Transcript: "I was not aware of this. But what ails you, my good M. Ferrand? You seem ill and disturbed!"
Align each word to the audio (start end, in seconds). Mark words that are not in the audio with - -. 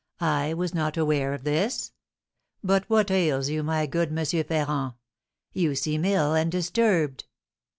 "I 0.19 0.55
was 0.55 0.73
not 0.73 0.97
aware 0.97 1.31
of 1.31 1.43
this. 1.43 1.91
But 2.63 2.89
what 2.89 3.11
ails 3.11 3.49
you, 3.49 3.61
my 3.61 3.85
good 3.85 4.09
M. 4.09 4.43
Ferrand? 4.43 4.93
You 5.53 5.75
seem 5.75 6.05
ill 6.05 6.33
and 6.33 6.51
disturbed!" 6.51 7.25